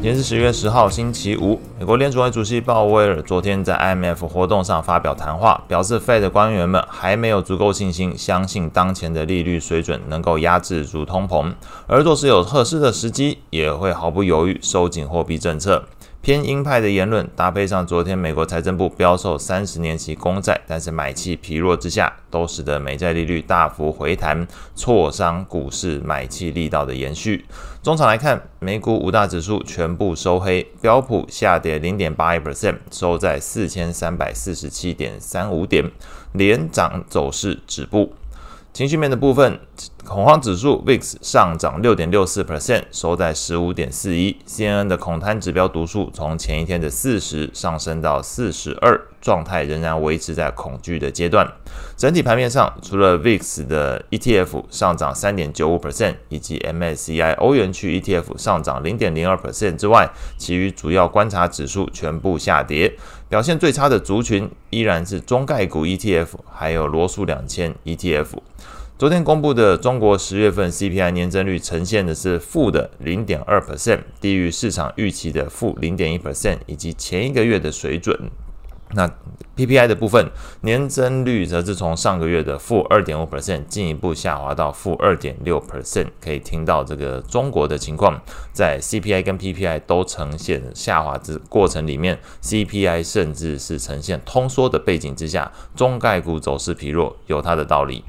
[0.00, 1.60] 今天是十月十号，星期五。
[1.76, 11.52] 美国联储会主席鲍威尔昨天在 IMF 活动上发表谈话，表示 Fed 的官员们还没有足够信心，相信当前的利率水准能够压制住通膨，
[11.88, 15.82] 而若是有合适的时机，也会毫不犹豫收紧货币政策。
[16.28, 24.46] 偏鹰派的言论搭配上昨天美国财政部标售三十年期公债，但是买气疲弱之下，都使得美债利率大幅回弹，
[24.76, 27.46] 挫伤股市买气力道的延续。
[27.82, 35.90] 中场来看，美股五大指数全部收黑，标普下跌零点八一 percent，收在四千三百四十七点三五点，
[36.32, 38.12] 连涨走势止步。
[38.72, 39.58] 情绪面的部分，
[40.04, 44.36] 恐慌指数 VIX 上涨六点六四 percent，收在十五点四一。
[44.46, 51.46] CNN 的恐贪指标读数从前一天的四十上升到四十二，状态仍然维持在恐惧的阶段。
[51.96, 62.94] 整体盘面上，除了 VIX 的 ETF 上涨三点九五 percent，以及 MSCI 欧元区 ETF 上涨零点零二 percent 之外，其余主要观察指数全部下跌。
[63.28, 68.28] 表现最差的族群依然是中概股 ETF，还有罗素两千 ETF。
[68.98, 78.30] 昨天公布的中国十月份 CPI 年增率呈现的是负的零点二 percent，低于市场预期的负零点一 percent，以及前一个月的水准。
[78.92, 79.10] 那
[79.56, 80.30] PPI 的部分
[80.62, 86.06] 年增率则是从上个月的负二点五 percent 进一步下滑到负二点六 percent。
[86.20, 88.20] 可以听到这个中国的情况，
[88.52, 98.04] 在 CPI 跟 PPI 都呈现下滑之过程里面，CPI 甚至是呈现通缩的背景之下，中概股走势疲弱，有它的道理。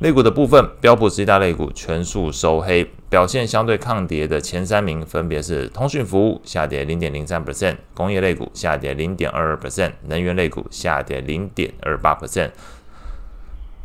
[0.00, 12.48] 类股的部分，标普十大类股全数收黑，表现相对抗跌的前三名分别是通讯服务下跌零点零三 percent，工业类股下跌零点二二 percent，能源类股下跌零点二八 percent。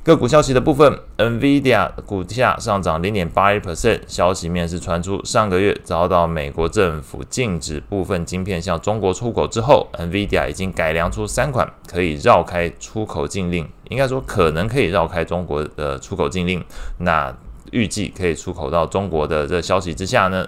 [0.05, 16.63] 个股消息的部分，NVIDIA 股价上涨零点八一 percent，消息面是传出上个月遭到美国政府禁止部分晶片向中国出口之后，NVIDIA 已经改良出三款可以绕开出口禁令，应该说可能可以绕开中国的出口禁令，
[16.99, 17.35] 那
[17.71, 20.47] 预计可以出口到中国的这消息之下呢，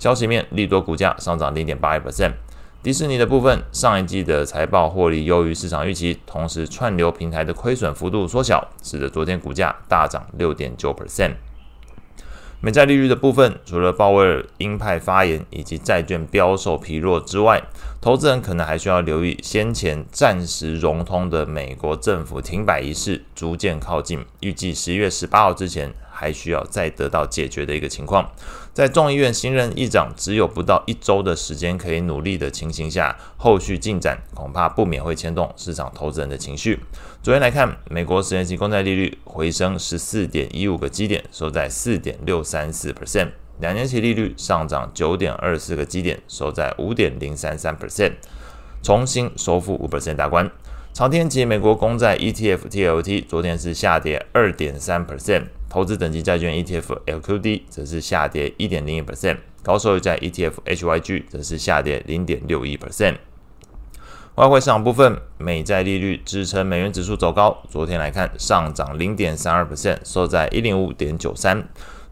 [0.00, 2.32] 消息面利多股价上涨零点八一 percent。
[2.82, 11.32] 迪士尼的部分，上一季的财报获利优于市场预期，同时串流平台的亏损幅度缩小，使得昨天股价大涨六点九 percent。
[12.60, 17.60] 美债利率的部分，除了鲍威尔鹰派发言以及债券标售疲弱之外，
[18.00, 25.92] 投资人可能还需要留意先前暂时融通的美国政府停摆仪式逐渐靠近，预计十一月十八号之前。
[26.16, 28.32] 还需要再得到解决的一个情况，
[28.72, 36.80] 在众议院新任议长只有不到一周的时间可以努力的情形下，后续进展恐怕不免会牵动市场投资人的情绪。
[37.22, 43.28] 昨天来看，美国十年期公债利率回升十四点一五个基点，收在四点六三四 percent；
[43.60, 48.12] 两年期利率上涨九点二四个基点，收在五点零三三 percent，
[48.82, 50.50] 重新收复五 percent 大关。
[50.94, 55.48] 长天期美国公债 ETF TLT 昨天是下跌二点三 percent。
[55.68, 63.16] 投资等级债券 ETF LQD 则是下跌一点零一 percent，高收益债 ETF HYG 则是下跌零点六一 percent。
[64.36, 71.66] 外汇市场部分，美债利率支撑美元指数走高，昨天来看上涨零点三二 percent，收在一零五点九三。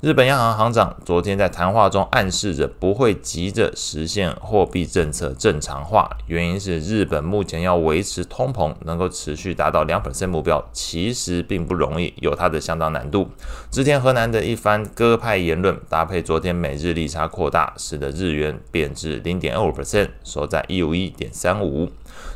[0.04, 13.30] 日本央行行长昨天在谈话中暗示着不会急着实现货币政策正常化，原因是日本目前要维持通膨能够持续达到两 percent 目标，其实并不容易，有它的相当难度。
[13.70, 21.90] 织田河南的一番鸽派言论，搭配昨天美日利差扩大，使得日元贬值零点二五 percent，收在一五一点三五。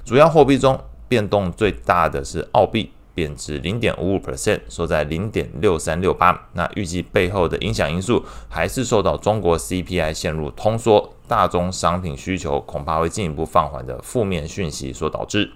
[0.07, 2.93] 主要货币中变动最大的是澳币。
[3.19, 6.49] 贬值零点五五 percent，收在零点六三六八。
[6.53, 15.51] 那预计背后的影响因素还是受到中国 CPI 陷入通缩、大宗商品需求恐怕会进一步放缓的负面讯息所导致。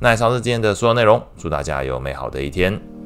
[0.00, 2.97] 那以上是今天的所有内容，祝大家有美好的一天。